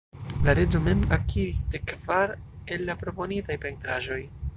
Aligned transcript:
La 0.45 0.53
reĝo 0.59 0.79
mem 0.85 1.03
akiris 1.17 1.59
dekkvar 1.75 2.33
el 2.77 2.87
la 2.89 2.97
proponitaj 3.03 3.59
pentraĵoj. 3.67 4.19